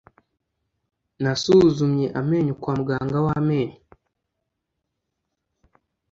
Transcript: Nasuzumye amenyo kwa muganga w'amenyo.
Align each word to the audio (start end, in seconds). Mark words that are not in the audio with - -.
Nasuzumye 1.21 2.07
amenyo 2.19 2.53
kwa 2.61 2.73
muganga 2.79 3.17
w'amenyo. 3.25 3.77